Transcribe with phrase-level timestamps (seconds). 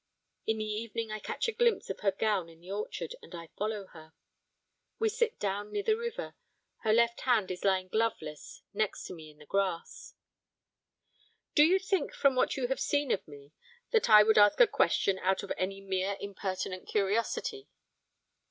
[0.47, 3.49] In the evening I catch a glimpse of her gown in the orchard, and I
[3.55, 4.13] follow her.
[4.97, 6.33] We sit down near the river.
[6.79, 10.15] Her left hand is lying gloveless next to me in the grass.
[11.53, 13.51] 'Do you think from what you have seen of me,
[13.91, 17.69] that I would ask a question out of any mere impertinent curiosity?'